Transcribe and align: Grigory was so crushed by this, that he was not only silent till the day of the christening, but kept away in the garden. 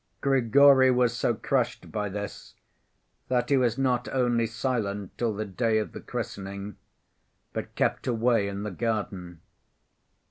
Grigory 0.19 0.89
was 0.89 1.15
so 1.15 1.35
crushed 1.35 1.91
by 1.91 2.09
this, 2.09 2.55
that 3.27 3.49
he 3.51 3.57
was 3.57 3.77
not 3.77 4.07
only 4.11 4.47
silent 4.47 5.15
till 5.15 5.31
the 5.31 5.45
day 5.45 5.77
of 5.77 5.91
the 5.91 6.01
christening, 6.01 6.75
but 7.53 7.75
kept 7.75 8.07
away 8.07 8.47
in 8.47 8.63
the 8.63 8.71
garden. 8.71 9.41